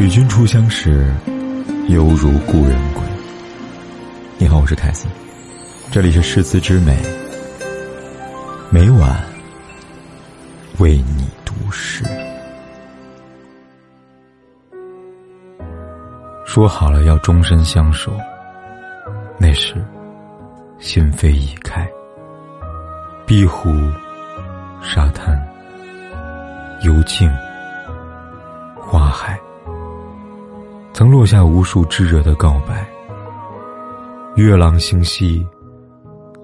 [0.00, 1.14] 与君初相识，
[1.88, 3.02] 犹如故人归。
[4.38, 5.06] 你好，我是凯斯，
[5.92, 6.96] 这里是诗词之美，
[8.70, 9.22] 每晚
[10.78, 12.02] 为你读诗。
[16.46, 18.10] 说好了要终身相守，
[19.36, 19.74] 那时
[20.78, 21.86] 心扉已开，
[23.26, 23.68] 碧湖、
[24.80, 25.38] 沙滩、
[26.84, 27.30] 幽静、
[28.80, 29.38] 花海。
[31.00, 32.86] 曾落下无数炙热的告白。
[34.36, 35.42] 月朗星稀，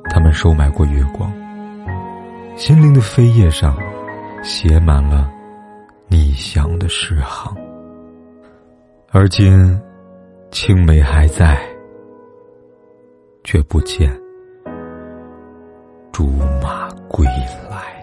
[0.08, 1.30] 他们收买过月光。
[2.56, 3.76] 心灵的扉页上，
[4.42, 5.30] 写满了
[6.08, 7.54] 你想的诗行。
[9.10, 9.78] 而今，
[10.50, 11.60] 青梅还在，
[13.44, 14.10] 却不见
[16.12, 16.28] 竹
[16.62, 17.26] 马归
[17.70, 17.95] 来。